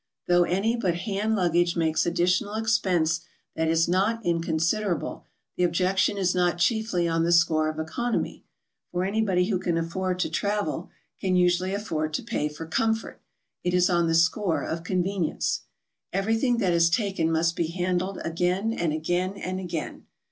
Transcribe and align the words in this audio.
Though 0.27 0.45
any 0.45 0.75
but 0.75 0.95
hand 1.05 1.35
luggage 1.35 1.75
makes 1.77 2.07
additional 2.07 2.55
expense 2.55 3.19
that 3.55 3.67
is 3.67 3.87
not 3.87 4.25
inconsiderable, 4.25 5.27
the 5.57 5.63
objection 5.63 6.17
is 6.17 6.33
not 6.33 6.57
chiefly 6.57 7.07
on 7.07 7.23
the 7.23 7.31
score 7.31 7.69
of 7.69 7.77
economy, 7.77 8.43
for 8.91 9.03
anybody 9.05 9.45
who 9.49 9.59
can 9.59 9.77
afford 9.77 10.17
to 10.21 10.29
travel, 10.31 10.89
can 11.19 11.35
usually 11.35 11.75
afford 11.75 12.15
to 12.15 12.23
pay 12.23 12.49
for 12.49 12.65
comfort; 12.65 13.21
it 13.63 13.75
is 13.75 13.91
on 13.91 14.07
the 14.07 14.15
score 14.15 14.63
of 14.63 14.83
convenience. 14.83 15.65
Everything 16.11 16.57
that 16.57 16.73
is 16.73 16.89
taken 16.89 17.31
must 17.31 17.55
be 17.55 17.67
handled 17.67 18.19
again 18.25 18.73
an'd 18.73 18.91
again 18.93 19.33
and 19.33 19.59
again. 19.59 20.07